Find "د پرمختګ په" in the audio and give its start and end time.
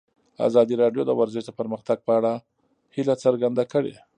1.47-2.11